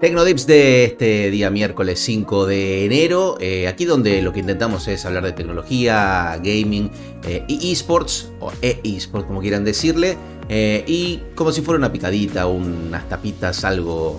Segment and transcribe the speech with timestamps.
[0.00, 5.04] Tecnodips de este día miércoles 5 de enero, eh, aquí donde lo que intentamos es
[5.04, 6.90] hablar de tecnología, gaming
[7.24, 10.16] eh, y esports, o e-esports como quieran decirle,
[10.48, 14.18] eh, y como si fuera una picadita, unas tapitas, algo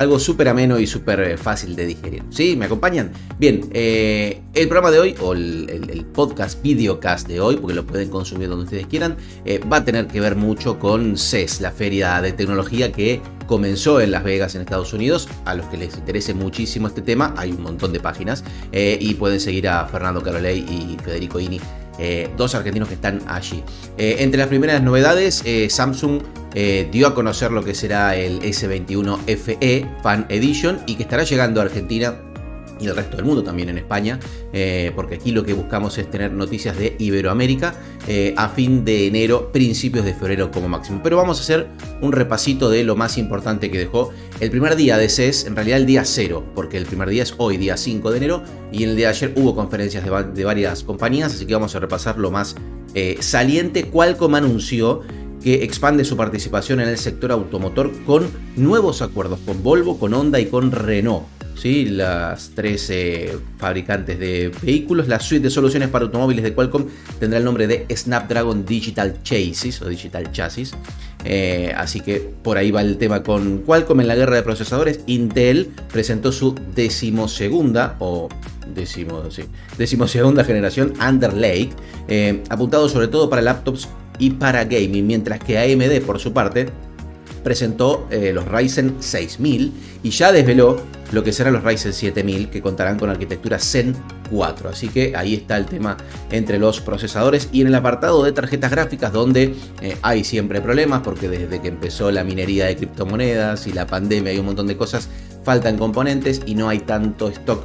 [0.00, 2.22] algo súper ameno y súper eh, fácil de digerir.
[2.30, 2.56] ¿Sí?
[2.56, 3.12] ¿Me acompañan?
[3.38, 8.08] Bien, eh, el programa de hoy, o el, podcast, videocast de hoy, porque lo pueden
[8.08, 12.22] consumir donde ustedes quieran, eh, va a tener que ver mucho con CES, la feria
[12.22, 15.28] de tecnología que comenzó en Las Vegas, en Estados Unidos.
[15.44, 19.38] A los que les interese muchísimo este tema, hay un montón de páginas y pueden
[19.38, 21.60] seguir a Fernando Carolei y Federico Ini
[22.36, 23.62] dos argentinos que están allí.
[23.98, 26.22] Entre las primeras novedades, Samsung
[26.54, 31.60] dio a conocer lo que será el S21 FE Fan Edition y que estará llegando
[31.60, 32.16] a Argentina
[32.80, 34.18] y el resto del mundo, también en España,
[34.52, 37.74] eh, porque aquí lo que buscamos es tener noticias de Iberoamérica
[38.08, 41.00] eh, a fin de enero, principios de febrero como máximo.
[41.02, 41.68] Pero vamos a hacer
[42.00, 44.10] un repasito de lo más importante que dejó
[44.40, 47.34] el primer día de CES, en realidad el día cero, porque el primer día es
[47.36, 50.82] hoy, día 5 de enero, y en el día de ayer hubo conferencias de, varias
[50.82, 52.56] compañías, así que vamos a repasar lo más
[52.94, 53.84] eh, saliente.
[53.84, 55.02] Qualcomm anunció
[55.42, 60.40] que expande su participación en el sector automotor con nuevos acuerdos con Volvo, con Honda
[60.40, 61.26] y con Renault
[61.62, 62.90] las tres
[63.58, 65.08] fabricantes de vehículos.
[65.08, 66.86] La suite de soluciones para automóviles de Qualcomm
[67.18, 70.72] tendrá el nombre de Snapdragon Digital Chassis o Digital Chassis.
[71.24, 75.00] Eh, así que por ahí va el tema con Qualcomm en la guerra de procesadores.
[75.06, 78.28] Intel presentó su decimosegunda o
[78.74, 79.42] decimo, sí,
[79.76, 81.70] decimosegunda generación Under Lake,
[82.08, 83.88] eh, apuntado sobre todo para laptops
[84.20, 86.68] y para gaming, mientras que AMD por su parte
[87.42, 92.62] presentó eh, los Ryzen 6000 y ya desveló lo que serán los Ryzen 7000 que
[92.62, 93.96] contarán con arquitectura Zen
[94.30, 94.68] 4.
[94.68, 95.96] Así que ahí está el tema
[96.30, 101.00] entre los procesadores y en el apartado de tarjetas gráficas donde eh, hay siempre problemas
[101.00, 104.76] porque desde que empezó la minería de criptomonedas y la pandemia hay un montón de
[104.76, 105.08] cosas,
[105.42, 107.64] faltan componentes y no hay tanto stock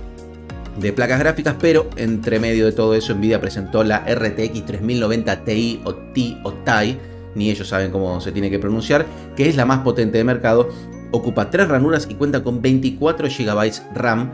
[0.78, 5.82] de placas gráficas, pero entre medio de todo eso Nvidia presentó la RTX 3090 Ti
[5.84, 6.98] o Ti o TI
[7.36, 9.06] ni ellos saben cómo se tiene que pronunciar,
[9.36, 10.70] que es la más potente de mercado,
[11.12, 14.32] ocupa 3 ranuras y cuenta con 24 GB RAM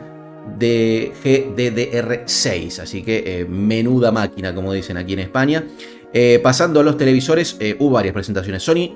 [0.57, 5.65] de GDDR6, así que eh, menuda máquina, como dicen aquí en España.
[6.13, 8.63] Eh, pasando a los televisores, eh, hubo varias presentaciones.
[8.63, 8.93] Sony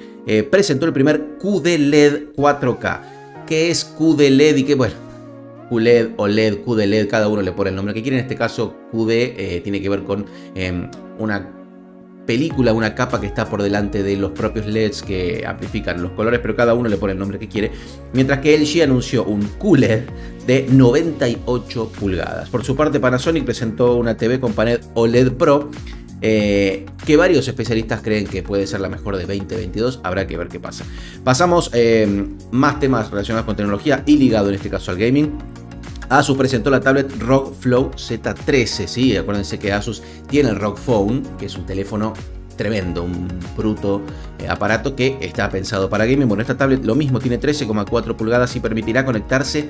[0.50, 3.00] presentó el primer QD-LED 4K.
[3.48, 4.76] ¿Qué es QD-LED y qué?
[4.76, 4.96] Bueno,
[5.70, 8.18] QLED, OLED, QD-LED, cada uno le pone el nombre que quiere.
[8.18, 10.90] En este caso, QD tiene que ver con em,
[11.20, 11.56] una
[12.26, 16.40] película, una capa que está por delante de los propios LEDs que amplifican los colores,
[16.42, 17.72] pero cada uno le pone el nombre que quiere.
[18.14, 20.04] Mientras que LG anunció un QLED
[20.48, 22.50] de 98 pulgadas.
[22.50, 25.70] Por su parte, Panasonic presentó una TV con panel OLED Pro.
[26.22, 30.48] Eh, que varios especialistas creen que puede ser la mejor de 2022, habrá que ver
[30.48, 30.86] qué pasa.
[31.24, 35.38] Pasamos eh, más temas relacionados con tecnología y ligado en este caso al gaming.
[36.10, 39.18] Asus presentó la tablet ROG Flow Z13, ¿sí?
[39.18, 42.14] Acuérdense que Asus tiene el ROG Phone, que es un teléfono
[42.58, 43.28] tremendo, un
[43.58, 44.02] bruto
[44.40, 46.28] eh, aparato que está pensado para gaming.
[46.28, 49.70] Bueno, esta tablet lo mismo, tiene 13,4 pulgadas y permitirá conectarse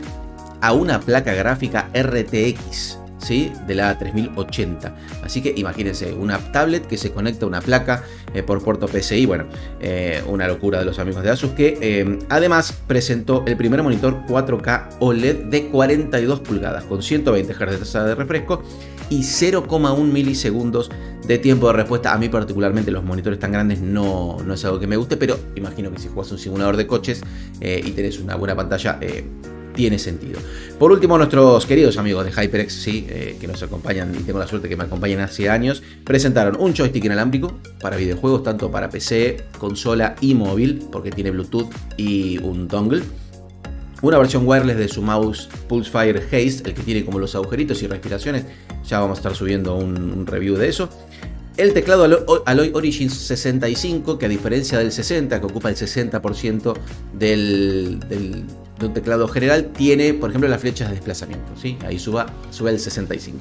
[0.62, 4.95] a una placa gráfica RTX de la 3080.
[5.24, 8.03] Así que imagínense, una tablet que se conecta a una placa
[8.35, 9.46] eh, por puerto PCI, bueno,
[9.79, 14.25] eh, una locura de los amigos de Asus, que eh, además presentó el primer monitor
[14.28, 18.62] 4K OLED de 42 pulgadas, con 120 Hz de refresco
[19.09, 20.91] y 0,1 milisegundos
[21.25, 22.13] de tiempo de respuesta.
[22.13, 25.40] A mí particularmente los monitores tan grandes no, no es algo que me guste, pero
[25.56, 27.24] imagino que si juegas un simulador de coches
[27.62, 29.00] y tenés una buena pantalla,
[29.75, 30.40] tiene sentido.
[30.80, 34.47] Por último, nuestros queridos amigos de HyperX, sí, eh, que nos acompañan y tengo la
[34.47, 39.38] suerte que me acompañan hace años, presentaron un joystick inalámbrico para videojuegos, tanto para PC,
[39.58, 43.03] consola y móvil, porque tiene Bluetooth y un dongle.
[44.02, 47.88] Una versión wireless de su mouse Pulsefire Haste, el que tiene como los agujeritos y
[47.88, 48.46] respiraciones.
[48.86, 50.90] Ya vamos a estar subiendo un, review de eso.
[51.57, 52.03] El teclado
[52.46, 56.75] Alloy Origins 65, que a diferencia del 60, que ocupa el 60%
[57.13, 58.45] del,
[58.87, 61.51] un teclado general tiene, por ejemplo, las flechas de desplazamiento.
[61.61, 61.77] ¿sí?
[61.85, 63.37] Ahí suba, sube el 65.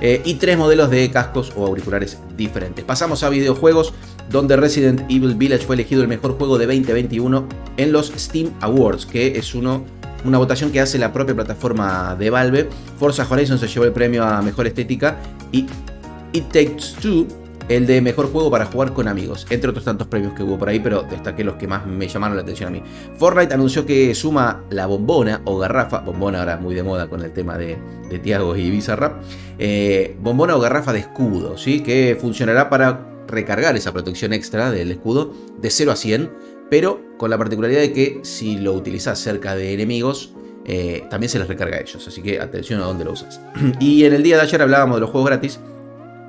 [0.00, 2.84] Eh, y tres modelos de cascos o auriculares diferentes.
[2.84, 3.94] Pasamos a videojuegos,
[4.30, 7.46] donde Resident Evil Village fue elegido el mejor juego de 2021
[7.76, 9.84] en los Steam Awards, que es uno,
[10.24, 12.68] una votación que hace la propia plataforma de Valve.
[12.98, 15.18] Forza Horizon se llevó el premio a mejor estética
[15.52, 15.66] y
[16.32, 17.26] It Takes Two
[17.68, 20.68] el de mejor juego para jugar con amigos, entre otros tantos premios que hubo por
[20.68, 22.82] ahí, pero destaqué los que más me llamaron la atención a mí.
[23.16, 27.32] Fortnite anunció que suma la bombona o garrafa, bombona ahora muy de moda con el
[27.32, 27.78] tema de,
[28.08, 29.22] de Tiago y Bizarrap,
[29.58, 31.80] eh, bombona o garrafa de escudo, ¿sí?
[31.80, 36.30] que funcionará para recargar esa protección extra del escudo de 0 a 100,
[36.70, 41.38] pero con la particularidad de que si lo utilizas cerca de enemigos, eh, también se
[41.38, 42.06] les recarga a ellos.
[42.06, 43.40] Así que atención a dónde lo usas.
[43.80, 45.60] y en el día de ayer hablábamos de los juegos gratis.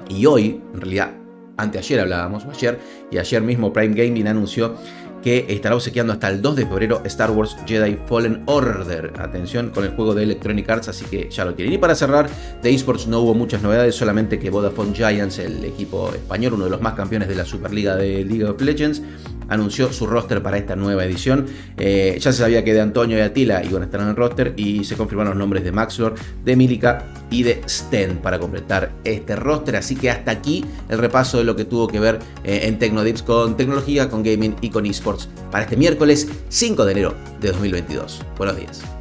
[0.10, 1.14] Y hoy, en realidad,
[1.58, 2.80] anteayer hablábamos, ayer,
[3.12, 4.76] y ayer mismo Prime Gaming anunció
[5.24, 9.14] que estará obsequiando hasta el 2 de febrero Star Wars Jedi Fallen Order.
[9.18, 11.74] Atención con el juego de Electronic Arts, así que ya lo tienen.
[11.74, 12.30] Y para cerrar,
[12.62, 16.72] de esports no hubo muchas novedades, solamente que Vodafone Giants, el equipo español, uno de
[16.72, 19.02] los más campeones de la Superliga de League of Legends,
[19.48, 21.46] anunció su roster para esta nueva edición.
[21.78, 24.54] Eh, ya se sabía que de Antonio y Atila iban a estar en el roster
[24.58, 29.36] y se confirmaron los nombres de Maxlor, de Milica y de Sten para completar este
[29.36, 29.78] roster.
[29.78, 33.24] Así que hasta aquí el repaso de lo que tuvo que ver eh, en Tecnodips
[33.24, 35.13] con tecnología, con gaming y con esports
[35.52, 38.22] para este miércoles 5 de enero de 2022.
[38.38, 38.93] Buenos días.